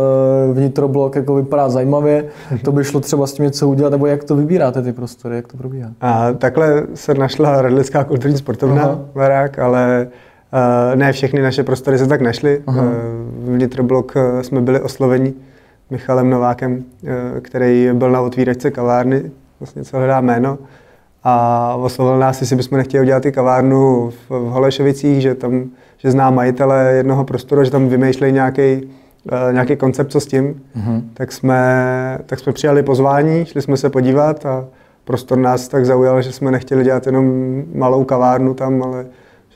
vnitroblok 0.56 1.16
jako 1.16 1.34
vypadá 1.34 1.68
zajímavě, 1.68 2.24
to 2.64 2.72
by 2.72 2.84
šlo 2.84 3.00
třeba 3.00 3.26
s 3.26 3.32
tím 3.32 3.44
něco 3.44 3.68
udělat, 3.68 3.90
nebo 3.90 4.06
jak 4.06 4.24
to 4.24 4.36
vybíráte 4.36 4.82
ty 4.82 4.92
prostory, 4.92 5.36
jak 5.36 5.48
to 5.48 5.56
probíhá? 5.56 5.90
A 6.00 6.32
takhle 6.32 6.82
se 6.94 7.14
našla 7.14 7.62
Radlická 7.62 8.04
kulturní 8.04 8.36
sportovna, 8.36 8.82
Aha. 8.82 8.98
barák, 9.14 9.58
ale 9.58 10.08
uh, 10.90 10.96
ne 10.96 11.12
všechny 11.12 11.42
naše 11.42 11.62
prostory 11.62 11.98
se 11.98 12.06
tak 12.06 12.20
našly. 12.20 12.62
Uh, 12.68 12.74
vnitroblok 13.44 14.14
jsme 14.42 14.60
byli 14.60 14.80
osloveni 14.80 15.34
Michalem 15.90 16.30
Novákem, 16.30 16.72
uh, 16.74 17.10
který 17.40 17.90
byl 17.92 18.10
na 18.10 18.20
otvíračce 18.20 18.70
kavárny, 18.70 19.30
vlastně 19.60 19.84
co 19.84 19.96
hledá 19.96 20.20
jméno 20.20 20.58
a 21.24 21.74
oslovil 21.74 22.18
nás, 22.18 22.40
jestli 22.40 22.56
bychom 22.56 22.78
nechtěli 22.78 23.02
udělat 23.02 23.26
i 23.26 23.32
kavárnu 23.32 24.10
v, 24.10 24.30
v 24.30 24.50
Holešovicích, 24.50 25.22
že 25.22 25.34
tam 25.34 25.64
že 26.02 26.10
zná 26.10 26.30
majitele 26.30 26.92
jednoho 26.92 27.24
prostoru, 27.24 27.64
že 27.64 27.70
tam 27.70 27.88
vymýšlejí 27.88 28.32
nějaký 28.32 28.82
uh, 28.82 29.52
nějaký 29.52 29.76
koncept, 29.76 30.10
co 30.10 30.20
s 30.20 30.26
tím, 30.26 30.62
mm-hmm. 30.76 31.02
tak, 31.14 31.32
jsme, 31.32 32.18
tak 32.26 32.38
jsme 32.38 32.52
přijali 32.52 32.82
pozvání, 32.82 33.44
šli 33.44 33.62
jsme 33.62 33.76
se 33.76 33.90
podívat 33.90 34.46
a 34.46 34.64
prostor 35.04 35.38
nás 35.38 35.68
tak 35.68 35.86
zaujal, 35.86 36.22
že 36.22 36.32
jsme 36.32 36.50
nechtěli 36.50 36.84
dělat 36.84 37.06
jenom 37.06 37.26
malou 37.74 38.04
kavárnu 38.04 38.54
tam, 38.54 38.82
ale 38.82 39.06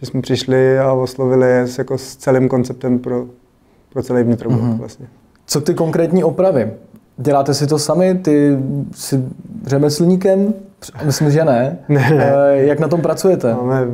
že 0.00 0.06
jsme 0.06 0.20
přišli 0.20 0.78
a 0.78 0.92
oslovili 0.92 1.46
je 1.46 1.66
jako 1.78 1.98
s 1.98 2.16
celým 2.16 2.48
konceptem 2.48 2.98
pro, 2.98 3.24
pro 3.92 4.02
celý 4.02 4.22
vnitroblok 4.22 4.62
mm-hmm. 4.62 4.78
vlastně. 4.78 5.06
Co 5.46 5.60
ty 5.60 5.74
konkrétní 5.74 6.24
opravy? 6.24 6.70
Děláte 7.16 7.54
si 7.54 7.66
to 7.66 7.78
sami? 7.78 8.14
Ty 8.14 8.56
jsi 8.94 9.24
řemeslníkem? 9.66 10.54
Myslím, 11.04 11.30
že 11.30 11.44
ne. 11.44 11.78
ne. 11.88 12.08
Eh, 12.12 12.56
jak 12.56 12.80
na 12.80 12.88
tom 12.88 13.00
pracujete? 13.00 13.54
Máme, 13.54 13.86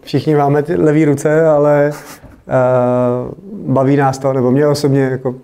všichni 0.00 0.34
máme 0.34 0.62
ty 0.62 0.76
levý 0.76 1.04
ruce, 1.04 1.46
ale 1.46 1.90
uh, 1.92 3.72
baví 3.74 3.96
nás 3.96 4.18
to, 4.18 4.32
nebo 4.32 4.50
mě 4.50 4.66
osobně 4.66 5.00
jako 5.00 5.34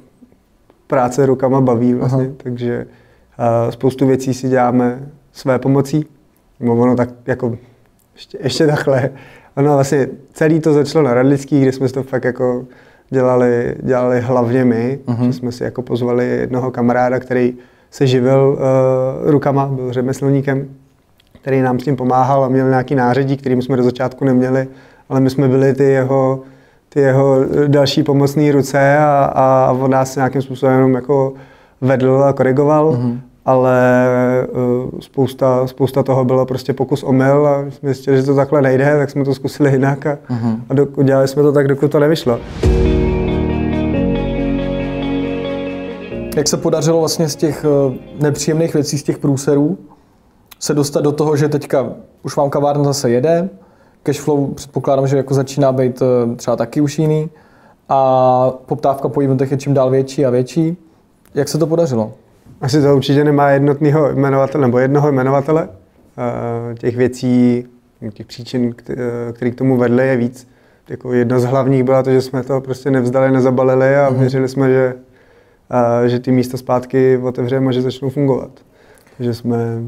práce 0.87 1.27
rukama 1.27 1.61
baví 1.61 1.95
vlastně, 1.95 2.25
Aha. 2.25 2.33
takže 2.37 2.87
uh, 3.39 3.71
spoustu 3.71 4.07
věcí 4.07 4.35
si 4.35 4.49
děláme 4.49 4.99
své 5.33 5.59
pomocí. 5.59 6.07
No 6.61 6.73
ono 6.73 6.97
tak 6.97 7.09
jako 7.27 7.59
ještě, 8.15 8.39
ještě 8.43 8.67
takhle. 8.67 9.11
Ono 9.57 9.75
vlastně 9.75 10.09
celý 10.33 10.61
to 10.61 10.73
začalo 10.73 11.05
na 11.05 11.15
Radlický, 11.15 11.61
kde 11.61 11.73
jsme 11.73 11.89
to 11.89 12.03
fakt 12.03 12.25
jako 12.25 12.65
dělali, 13.11 13.75
dělali 13.83 14.21
hlavně 14.21 14.65
my. 14.65 14.99
Uh-huh. 15.07 15.27
Že 15.27 15.33
jsme 15.33 15.53
si 15.53 15.65
jako 15.65 15.83
pozvali 15.83 16.29
jednoho 16.29 16.71
kamaráda, 16.71 17.21
který 17.21 17.55
se 17.93 18.07
živil 18.07 18.59
uh, 18.59 19.31
rukama, 19.31 19.67
byl 19.67 19.93
řemeslníkem, 19.93 20.69
který 21.43 21.63
nám 21.63 21.81
s 21.81 21.85
tím 21.85 21.97
pomáhal 21.97 22.45
a 22.45 22.49
měl 22.49 22.69
nějaký 22.69 22.95
nářadí, 22.95 23.37
kterým 23.37 23.63
jsme 23.63 23.77
do 23.77 23.83
začátku 23.83 24.25
neměli, 24.25 24.69
ale 25.09 25.21
my 25.21 25.31
jsme 25.31 25.49
byli 25.49 25.75
ty 25.75 25.85
jeho, 25.85 26.41
ty 26.89 27.01
jeho 27.01 27.45
další 27.67 28.03
pomocné 28.03 28.53
ruce 28.53 28.99
a, 28.99 29.33
a 29.35 29.73
on 29.81 29.91
nás 29.91 30.17
nějakým 30.17 30.43
způsobem 30.43 30.75
jenom 30.75 30.95
jako 30.95 31.33
vedl 31.81 32.25
a 32.25 32.33
korigoval. 32.33 32.93
Uh-huh 32.93 33.19
ale 33.45 33.79
uh, 34.53 35.01
spousta, 35.01 35.67
spousta 35.67 36.03
toho 36.03 36.25
bylo 36.25 36.47
prostě 36.47 36.73
pokus 36.73 37.03
omyl 37.03 37.47
a 37.47 37.71
jsme 37.71 37.95
zjistili, 37.95 38.17
že 38.17 38.23
to 38.23 38.35
takhle 38.35 38.63
nejde, 38.63 38.95
tak 38.99 39.11
jsme 39.11 39.25
to 39.25 39.35
zkusili 39.35 39.71
jinak 39.71 40.07
a, 40.07 40.19
uh-huh. 40.31 40.61
a 40.69 40.75
do, 40.75 40.87
udělali 40.87 41.29
jsme 41.29 41.43
to 41.43 41.53
tak, 41.53 41.69
dokud 41.69 41.91
to 41.91 42.01
nevyšlo. 42.01 42.41
Jak 46.37 46.49
se 46.49 46.57
podařilo 46.57 46.99
vlastně 46.99 47.29
z 47.29 47.37
těch 47.37 47.65
eh, 47.65 47.99
nepříjemných 48.21 48.75
věcí, 48.75 48.99
z 48.99 49.03
těch 49.03 49.19
průserů, 49.19 49.79
se 50.59 50.75
dostat 50.75 51.01
do 51.01 51.13
toho, 51.13 51.37
že 51.37 51.49
teďka 51.49 51.93
už 52.23 52.37
vám 52.37 52.51
kavárna 52.51 52.85
zase 52.85 53.11
jede, 53.11 53.49
cashflow 54.03 54.55
předpokládám, 54.55 55.07
že 55.07 55.17
jako 55.17 55.35
začíná 55.35 55.73
být 55.73 56.03
eh, 56.03 56.37
třeba 56.37 56.57
taky 56.57 56.81
už 56.81 56.99
jiný 56.99 57.31
a 57.89 58.51
poptávka 58.67 59.09
po 59.09 59.21
eventech 59.21 59.51
je 59.51 59.57
čím 59.57 59.75
dál 59.75 59.91
větší 59.91 60.27
a 60.27 60.31
větší. 60.31 60.77
Jak 61.35 61.49
se 61.49 61.59
to 61.59 61.67
podařilo? 61.67 62.13
Asi 62.61 62.83
to 62.83 62.97
určitě 62.97 63.25
nemá 63.25 63.51
jednotného 63.51 64.11
jmenovatele 64.11 64.67
nebo 64.67 64.79
jednoho 64.79 65.09
jmenovatele. 65.09 65.69
Eh, 66.19 66.75
těch 66.75 66.97
věcí, 66.97 67.67
těch 68.13 68.27
příčin, 68.27 68.75
které 69.33 69.51
k 69.51 69.55
tomu 69.55 69.77
vedly, 69.77 70.09
je 70.09 70.17
víc. 70.17 70.49
Jako 70.89 71.13
jedna 71.13 71.39
z 71.39 71.45
hlavních 71.45 71.85
byla 71.85 72.03
to, 72.03 72.11
že 72.11 72.21
jsme 72.21 72.43
to 72.43 72.61
prostě 72.61 72.91
nevzdali, 72.91 73.31
nezabalili 73.31 73.97
a 73.97 74.11
mhm. 74.11 74.21
věřili 74.21 74.49
jsme, 74.49 74.71
že 74.71 74.95
že 76.07 76.19
ty 76.19 76.33
místa 76.33 76.57
zpátky 76.57 77.19
otevřeme 77.23 77.69
a 77.69 77.73
že 77.73 77.83
začnou 77.83 78.09
fungovat. 78.09 78.51
Že 79.21 79.35
jsme 79.35 79.83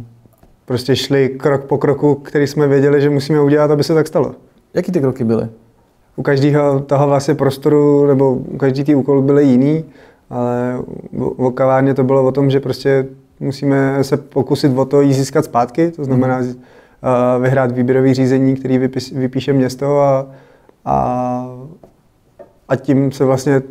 prostě 0.65 0.97
šli 0.97 1.29
krok 1.29 1.65
po 1.65 1.79
kroku, 1.79 2.15
který 2.15 2.47
jsme 2.47 2.69
věděli, 2.69 3.01
že 3.01 3.11
musíme 3.11 3.41
udělat, 3.41 3.71
aby 3.71 3.85
se 3.85 3.95
tak 3.95 4.07
stalo. 4.07 4.35
Jaký 4.75 4.93
ty 4.93 5.01
kroky 5.01 5.25
byly? 5.25 5.49
U 6.17 6.23
každého 6.23 6.81
toho 6.81 7.07
vlastně 7.07 7.35
prostoru, 7.35 8.07
nebo 8.07 8.35
u 8.35 8.57
každý 8.57 8.85
ty 8.85 8.95
úkol 8.95 9.23
byly 9.23 9.45
jiný, 9.45 9.85
ale 10.31 10.79
v 11.13 11.51
kavárně 11.51 11.95
to 11.95 12.05
bylo 12.05 12.25
o 12.25 12.33
tom, 12.33 12.51
že 12.51 12.61
prostě 12.61 13.07
musíme 13.41 14.05
se 14.05 14.17
pokusit 14.17 14.79
o 14.79 14.85
to 14.85 15.01
jí 15.01 15.15
získat 15.15 15.45
zpátky, 15.45 15.91
to 15.91 16.05
znamená 16.05 16.39
mm. 16.39 16.55
vyhrát 17.43 17.73
výběrový 17.73 18.15
řízení, 18.15 18.57
který 18.57 18.79
vypíše 19.13 19.53
město 19.53 20.01
a, 20.01 20.27
a, 20.85 21.57
a 22.69 22.77
tím 22.77 23.13
se 23.13 23.25
vlastně 23.25 23.63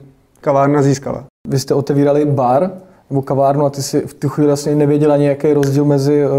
kavárna 0.43 0.81
získala. 0.81 1.23
Vy 1.47 1.59
jste 1.59 1.73
otevírali 1.73 2.25
bar 2.25 2.71
nebo 3.09 3.21
kavárnu 3.21 3.65
a 3.65 3.69
ty 3.69 3.83
si 3.83 4.01
v 4.01 4.13
tu 4.13 4.29
chvíli 4.29 4.47
vlastně 4.47 4.75
nevěděla 4.75 5.17
nějaký 5.17 5.53
rozdíl 5.53 5.85
mezi 5.85 6.25
uh, 6.25 6.31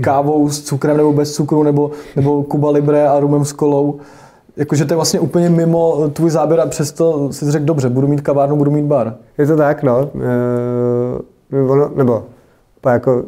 kávou 0.00 0.48
s 0.48 0.62
cukrem 0.62 0.96
nebo 0.96 1.12
bez 1.12 1.34
cukru 1.34 1.62
nebo, 1.62 1.90
nebo 2.16 2.42
Kuba 2.42 2.70
Libre 2.70 3.08
a 3.08 3.20
rumem 3.20 3.44
s 3.44 3.52
kolou. 3.52 4.00
Jakože 4.56 4.84
to 4.84 4.92
je 4.92 4.96
vlastně 4.96 5.20
úplně 5.20 5.50
mimo 5.50 6.08
tvůj 6.12 6.30
záběr 6.30 6.60
a 6.60 6.66
přesto 6.66 7.32
si 7.32 7.50
řekl, 7.50 7.64
dobře, 7.64 7.88
budu 7.88 8.06
mít 8.06 8.20
kavárnu, 8.20 8.56
budu 8.56 8.70
mít 8.70 8.84
bar. 8.84 9.14
Je 9.38 9.46
to 9.46 9.56
tak, 9.56 9.82
no. 9.82 10.10
E, 11.52 11.62
ono, 11.62 11.90
nebo 11.96 12.22
jako, 12.86 13.24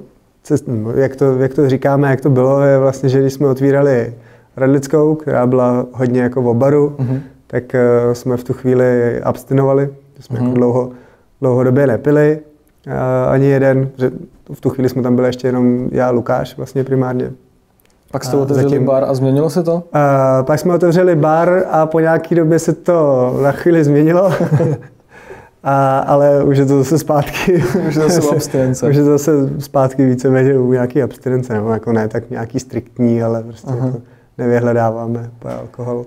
jak 0.95 1.17
to, 1.17 1.39
jak 1.39 1.55
to 1.55 1.69
říkáme, 1.69 2.11
jak 2.11 2.21
to 2.21 2.31
bylo, 2.31 2.61
je 2.61 2.79
vlastně, 2.79 3.09
že 3.09 3.21
když 3.21 3.33
jsme 3.33 3.49
otvírali 3.49 4.15
Radlickou, 4.57 5.15
která 5.15 5.47
byla 5.47 5.87
hodně 5.93 6.21
jako 6.21 6.43
v 6.43 6.47
obaru, 6.47 6.97
mm-hmm. 6.99 7.21
Tak 7.53 7.65
uh, 7.75 8.13
jsme 8.13 8.37
v 8.37 8.45
tu 8.45 8.53
chvíli 8.53 9.21
abstinovali, 9.23 9.95
jsme 10.21 10.39
mm-hmm. 10.39 10.43
jako 10.43 10.55
dlouho, 10.55 10.91
dlouhodobě 11.41 11.87
nepili, 11.87 12.39
ani 13.29 13.47
jeden, 13.47 13.89
že 13.97 14.11
v 14.53 14.61
tu 14.61 14.71
chvíli 14.71 14.89
jsme 14.89 15.03
tam 15.03 15.17
byli 15.17 15.29
ještě 15.29 15.49
jenom 15.49 15.89
já 15.93 16.09
a 16.09 16.11
Lukáš 16.11 16.57
vlastně 16.57 16.85
primárně. 16.85 17.33
Pak 18.11 18.25
jste 18.25 18.37
otevřeli 18.37 18.71
zatím, 18.71 18.87
bar 18.87 19.05
a 19.05 19.15
změnilo 19.15 19.51
se 19.51 19.63
to? 19.63 19.75
Uh, 19.75 19.83
pak 20.43 20.61
jsme 20.61 20.75
otevřeli 20.75 21.17
bar 21.17 21.65
a 21.71 21.87
po 21.87 22.01
nějaké 22.01 22.35
době 22.35 22.59
se 22.59 22.73
to 22.73 23.39
na 23.43 23.53
chvíli 23.53 23.85
změnilo. 23.85 24.33
A, 25.65 25.99
ale 25.99 26.45
už 26.45 26.59
je 26.59 26.67
to 26.67 26.79
zase 26.79 26.99
zpátky. 26.99 27.63
už 27.89 27.95
je 27.95 28.03
to 28.03 28.09
zase 28.09 28.29
abstinence. 28.37 28.89
už 28.89 28.97
je 28.97 29.03
to 29.03 29.11
zase 29.11 29.61
zpátky 29.61 30.07
víceméně 30.07 30.59
u 30.59 30.73
nějaký 30.73 31.03
abstinence, 31.03 31.53
nebo 31.53 31.71
jako 31.71 31.93
ne 31.93 32.09
tak 32.09 32.31
nějaký 32.31 32.61
striktní, 32.61 33.23
ale 33.23 33.43
prostě 33.43 33.71
jako 33.71 33.93
nevyhledáváme 34.39 35.31
po 35.39 35.49
alkoholu. 35.49 36.07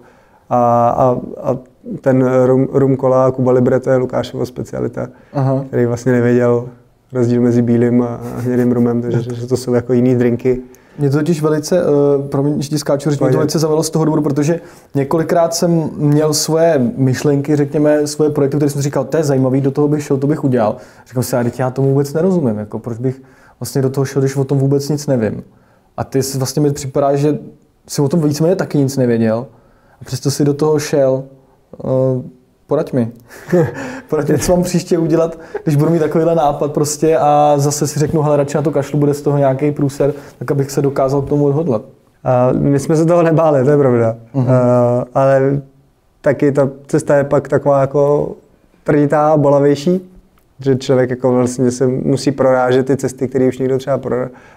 A, 0.50 0.90
a, 0.90 1.18
a 1.44 1.58
ten 2.02 2.30
rum, 2.46 2.68
rum 2.72 2.98
kola 2.98 3.32
Kuba 3.32 3.52
Libre, 3.52 3.80
to 3.80 3.90
je 3.90 3.98
Lukášova 3.98 4.46
specialita, 4.46 5.08
Aha. 5.34 5.66
který 5.68 5.86
vlastně 5.86 6.12
nevěděl 6.12 6.66
rozdíl 7.14 7.42
mezi 7.42 7.62
bílým 7.62 8.04
a 8.04 8.20
hnědým 8.38 8.72
rumem, 8.72 9.02
takže 9.02 9.36
že 9.36 9.48
to 9.48 9.58
jsou 9.58 9.74
jako 9.74 9.94
jiný 9.94 10.16
drinky. 10.16 10.62
Mě 11.00 11.10
to 11.10 11.18
totiž 11.18 11.42
velice, 11.42 11.82
uh, 11.86 12.28
promiň, 12.28 12.62
že 12.62 12.70
ti 12.70 12.80
skáču, 12.80 13.10
mě 13.10 13.18
to 13.18 13.26
velice 13.26 13.60
zavělo 13.60 13.84
z 13.84 13.90
toho 13.90 14.06
důvodu, 14.06 14.22
protože 14.22 14.60
několikrát 14.96 15.54
jsem 15.54 15.90
měl 15.96 16.34
svoje 16.34 16.92
myšlenky, 16.98 17.56
řekněme, 17.56 18.08
svoje 18.08 18.30
projekty, 18.30 18.58
které 18.58 18.70
jsem 18.70 18.82
říkal, 18.82 19.04
to 19.04 19.18
je 19.18 19.24
zajímavý, 19.24 19.62
do 19.62 19.72
toho 19.72 19.88
bych 19.88 20.04
šel, 20.04 20.18
to 20.18 20.28
bych 20.28 20.44
udělal. 20.44 20.78
Říkal 21.08 21.24
si, 21.24 21.36
ale 21.36 21.52
já 21.58 21.70
tomu 21.70 21.90
vůbec 21.90 22.14
nerozumím, 22.14 22.58
jako 22.58 22.80
proč 22.80 22.98
bych 22.98 23.22
vlastně 23.60 23.82
do 23.82 23.90
toho 23.90 24.06
šel, 24.06 24.22
když 24.22 24.36
o 24.36 24.44
tom 24.44 24.58
vůbec 24.58 24.90
nic 24.90 25.08
nevím. 25.08 25.44
A 25.98 26.04
ty 26.04 26.24
si 26.24 26.38
vlastně 26.38 26.62
mi 26.62 26.72
připadá, 26.72 27.16
že 27.16 27.38
si 27.88 28.02
o 28.02 28.10
tom 28.10 28.22
víceméně 28.22 28.56
taky 28.56 28.78
nic 28.78 28.98
nevěděl 28.98 29.48
a 30.02 30.06
přesto 30.06 30.32
si 30.32 30.46
do 30.46 30.54
toho 30.54 30.80
šel. 30.80 31.24
Uh, 31.84 32.22
poraď 32.68 32.94
mi. 32.94 33.12
poraď 34.10 34.30
mi, 34.30 34.40
co 34.40 34.52
mám 34.52 34.64
příště 34.64 34.98
udělat, 34.98 35.40
když 35.64 35.76
budu 35.76 35.92
mít 35.92 36.00
takovýhle 36.00 36.36
nápad 36.36 36.72
prostě 36.72 37.18
a 37.18 37.54
zase 37.58 37.88
si 37.88 38.00
řeknu, 38.00 38.22
hele, 38.22 38.38
radši 38.38 38.58
na 38.58 38.62
to 38.62 38.72
kašlu, 38.72 39.00
bude 39.00 39.14
z 39.14 39.22
toho 39.22 39.38
nějaký 39.38 39.72
průser, 39.72 40.14
tak 40.40 40.52
abych 40.52 40.72
se 40.72 40.82
dokázal 40.82 41.22
k 41.22 41.30
tomu 41.30 41.46
odhodlat. 41.46 41.82
Uh, 41.82 42.60
my 42.60 42.80
jsme 42.80 42.96
se 42.96 43.06
toho 43.06 43.24
nebáli, 43.24 43.64
to 43.64 43.70
je 43.70 43.78
pravda. 43.78 44.16
Uh-huh. 44.36 44.42
Uh, 44.42 44.48
ale 45.14 45.62
taky 46.22 46.52
ta 46.52 46.70
cesta 46.88 47.16
je 47.16 47.24
pak 47.24 47.48
taková 47.48 47.82
jako 47.82 48.32
tvrditá, 48.84 49.38
bolavější, 49.38 50.12
že 50.60 50.76
člověk 50.76 51.10
jako 51.10 51.32
vlastně 51.32 51.72
se 51.72 51.88
musí 51.88 52.32
prorážet 52.32 52.86
ty 52.86 52.98
cesty, 52.98 53.28
které 53.28 53.48
už 53.48 53.58
někdo 53.58 53.78
třeba 53.78 54.00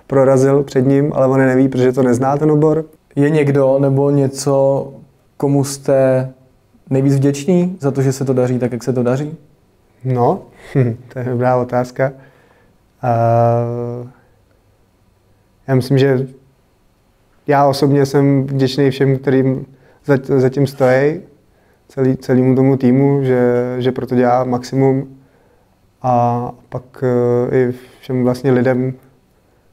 prorazil 0.07 0.63
před 0.63 0.87
ním, 0.87 1.13
ale 1.15 1.27
on 1.27 1.39
neví, 1.39 1.69
protože 1.69 1.93
to 1.93 2.03
nezná 2.03 2.37
ten 2.37 2.51
obor. 2.51 2.85
Je 3.17 3.31
někdo 3.31 3.79
nebo 3.79 4.11
něco, 4.11 4.89
komu 5.39 5.65
jste 5.65 6.29
nejvíc 6.91 7.17
vděční 7.17 7.77
za 7.81 7.91
to, 7.91 8.03
že 8.03 8.13
se 8.13 8.25
to 8.25 8.33
daří 8.33 8.59
tak, 8.59 8.73
jak 8.73 8.83
se 8.83 8.93
to 8.93 9.03
daří? 9.03 9.37
No, 10.05 10.43
to 11.13 11.19
je 11.19 11.25
dobrá 11.25 11.57
otázka. 11.57 12.13
Uh, 13.03 14.09
já 15.69 15.75
myslím, 15.75 15.99
že 15.99 16.27
já 17.47 17.67
osobně 17.67 18.07
jsem 18.07 18.47
vděčný 18.47 18.91
všem, 18.91 19.19
kterým 19.19 19.67
zatím 20.37 20.67
stojí 20.67 21.21
celý, 21.89 22.17
celému 22.17 22.55
tomu 22.55 22.77
týmu, 22.77 23.25
že, 23.25 23.75
že 23.79 23.93
proto 23.93 24.15
dělá 24.15 24.45
maximum 24.45 25.19
a 26.03 26.53
pak 26.69 27.03
uh, 27.03 27.55
i 27.55 27.75
všem 28.01 28.25
vlastně 28.25 28.53
lidem, 28.53 28.95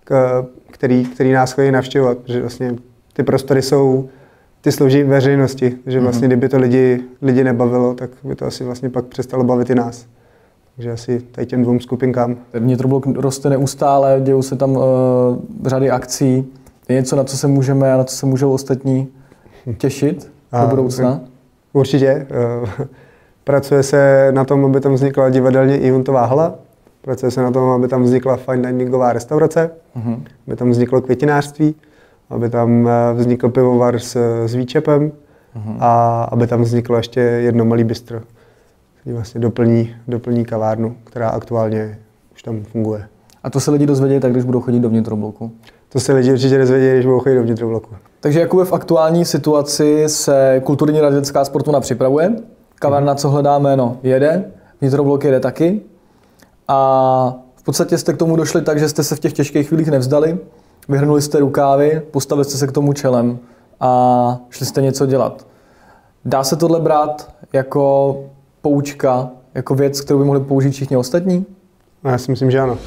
k, 0.03 0.45
který, 0.71 1.05
který 1.05 1.31
nás 1.31 1.51
chodí 1.51 1.71
navštěvovat, 1.71 2.17
protože 2.17 2.41
vlastně 2.41 2.75
ty 3.13 3.23
prostory 3.23 3.61
jsou, 3.61 4.09
ty 4.65 4.71
slouží 4.71 5.03
veřejnosti, 5.03 5.77
že 5.85 5.99
vlastně 5.99 6.27
mm-hmm. 6.27 6.31
kdyby 6.31 6.49
to 6.49 6.57
lidi, 6.57 7.03
lidi 7.21 7.43
nebavilo, 7.43 7.93
tak 7.93 8.09
by 8.23 8.35
to 8.35 8.45
asi 8.45 8.63
vlastně 8.63 8.89
pak 8.89 9.05
přestalo 9.05 9.43
bavit 9.43 9.69
i 9.69 9.75
nás. 9.75 10.05
Takže 10.75 10.91
asi 10.91 11.19
tady 11.19 11.47
těm 11.47 11.63
dvou 11.63 11.79
skupinkám. 11.79 12.35
Vnitroblok 12.53 13.05
roste 13.07 13.49
neustále, 13.49 14.21
dějou 14.23 14.41
se 14.41 14.55
tam 14.55 14.71
uh, 14.71 14.83
řady 15.65 15.91
akcí. 15.91 16.45
Je 16.89 16.95
něco, 16.95 17.15
na 17.15 17.23
co 17.23 17.37
se 17.37 17.47
můžeme 17.47 17.93
a 17.93 17.97
na 17.97 18.03
co 18.03 18.15
se 18.15 18.25
můžou 18.25 18.51
ostatní 18.51 19.07
těšit 19.77 20.31
a, 20.51 20.61
do 20.61 20.69
budoucna? 20.69 21.21
Určitě. 21.73 22.27
Uh, 22.63 22.69
pracuje 23.43 23.83
se 23.83 24.31
na 24.31 24.43
tom, 24.43 24.65
aby 24.65 24.79
tam 24.79 24.93
vznikla 24.93 25.29
divadelně 25.29 25.77
eventová 25.77 26.25
hala. 26.25 26.55
Pracuje 27.01 27.31
se 27.31 27.41
na 27.41 27.51
tom, 27.51 27.69
aby 27.69 27.87
tam 27.87 28.03
vznikla 28.03 28.35
fine 28.35 28.71
diningová 28.71 29.13
restaurace, 29.13 29.71
uh-huh. 29.97 30.19
aby 30.47 30.55
tam 30.55 30.69
vzniklo 30.69 31.01
květinářství, 31.01 31.75
aby 32.29 32.49
tam 32.49 32.87
eh, 32.87 33.13
vznikl 33.13 33.49
pivovar 33.49 33.99
s, 33.99 34.15
s 34.45 34.55
výčepem 34.55 35.11
uh-huh. 35.11 35.77
a 35.79 36.23
aby 36.23 36.47
tam 36.47 36.61
vzniklo 36.61 36.97
ještě 36.97 37.19
jedno 37.19 37.65
malý 37.65 37.83
bistro, 37.83 38.21
který 39.01 39.15
vlastně 39.15 39.41
doplní, 39.41 39.95
doplní 40.07 40.45
kavárnu, 40.45 40.95
která 41.03 41.29
aktuálně 41.29 41.99
už 42.33 42.43
tam 42.43 42.63
funguje. 42.63 43.07
A 43.43 43.49
to 43.49 43.59
se 43.59 43.71
lidi 43.71 43.85
dozvědějí 43.85 44.21
tak, 44.21 44.31
když 44.31 44.43
budou 44.43 44.61
chodit 44.61 44.79
do 44.79 44.89
vnitrobloku? 44.89 45.51
To 45.89 45.99
se 45.99 46.13
lidi 46.13 46.31
určitě 46.31 46.57
dozvědějí, 46.57 46.93
když 46.93 47.05
budou 47.05 47.19
chodit 47.19 47.35
do 47.35 47.43
vnitrobloku. 47.43 47.95
Takže 48.19 48.39
jakoby 48.39 48.65
v 48.65 48.73
aktuální 48.73 49.25
situaci 49.25 50.03
se 50.07 50.61
kulturní 50.65 51.01
radická 51.01 51.45
sportovna 51.45 51.79
připravuje, 51.79 52.35
kavárna, 52.75 53.15
co 53.15 53.29
hledáme, 53.29 53.77
no, 53.77 53.97
jede, 54.03 54.51
vnitroblok 54.81 55.23
jede 55.23 55.39
taky. 55.39 55.81
A 56.67 57.35
v 57.55 57.63
podstatě 57.63 57.97
jste 57.97 58.13
k 58.13 58.17
tomu 58.17 58.35
došli 58.35 58.61
tak, 58.61 58.79
že 58.79 58.89
jste 58.89 59.03
se 59.03 59.15
v 59.15 59.19
těch 59.19 59.33
těžkých 59.33 59.67
chvílích 59.67 59.87
nevzdali, 59.87 60.37
vyhrnuli 60.89 61.21
jste 61.21 61.39
rukávy, 61.39 62.01
postavili 62.11 62.45
jste 62.45 62.57
se 62.57 62.67
k 62.67 62.71
tomu 62.71 62.93
čelem 62.93 63.39
a 63.79 64.39
šli 64.49 64.65
jste 64.65 64.81
něco 64.81 65.05
dělat. 65.05 65.47
Dá 66.25 66.43
se 66.43 66.55
tohle 66.55 66.79
brát 66.79 67.31
jako 67.53 68.15
poučka, 68.61 69.29
jako 69.53 69.75
věc, 69.75 70.01
kterou 70.01 70.19
by 70.19 70.25
mohli 70.25 70.39
použít 70.39 70.71
všichni 70.71 70.97
ostatní? 70.97 71.45
No, 72.03 72.11
já 72.11 72.17
si 72.17 72.31
myslím, 72.31 72.51
že 72.51 72.59
ano. 72.59 72.77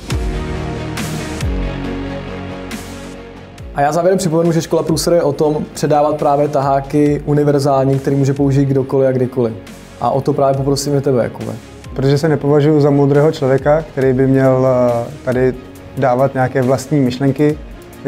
A 3.74 3.80
já 3.80 3.92
závěrem 3.92 4.18
připomenu, 4.18 4.52
že 4.52 4.62
škola 4.62 4.82
Průser 4.82 5.12
je 5.12 5.22
o 5.22 5.32
tom 5.32 5.64
předávat 5.74 6.18
právě 6.18 6.48
taháky 6.48 7.22
univerzální, 7.26 7.98
který 7.98 8.16
může 8.16 8.34
použít 8.34 8.64
kdokoliv 8.64 9.08
a 9.08 9.12
kdykoliv. 9.12 9.54
A 10.00 10.10
o 10.10 10.20
to 10.20 10.32
právě 10.32 10.56
poprosím 10.56 10.94
i 10.94 11.00
tebe, 11.00 11.22
Jakube. 11.22 11.52
Protože 11.94 12.18
se 12.18 12.28
nepovažuji 12.28 12.80
za 12.80 12.90
moudrého 12.90 13.32
člověka, 13.32 13.82
který 13.82 14.12
by 14.12 14.26
měl 14.26 14.66
eh, 14.66 15.06
tady 15.24 15.54
dávat 15.98 16.34
nějaké 16.34 16.62
vlastní 16.62 17.00
myšlenky, 17.00 17.58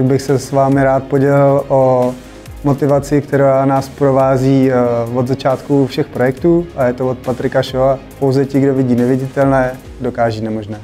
tak 0.00 0.08
bych 0.08 0.22
se 0.22 0.38
s 0.38 0.52
vámi 0.52 0.84
rád 0.84 1.04
podělil 1.04 1.64
o 1.68 2.14
motivaci, 2.64 3.22
která 3.22 3.64
nás 3.64 3.88
provází 3.88 4.70
eh, 4.70 4.74
od 5.14 5.28
začátku 5.28 5.86
všech 5.86 6.06
projektů 6.06 6.66
a 6.76 6.84
je 6.84 6.92
to 6.92 7.08
od 7.08 7.18
Patrika 7.18 7.62
Šova. 7.62 7.98
Pouze 8.18 8.46
ti, 8.46 8.60
kdo 8.60 8.74
vidí 8.74 8.94
neviditelné, 8.94 9.72
dokáží 10.00 10.40
nemožné. 10.40 10.80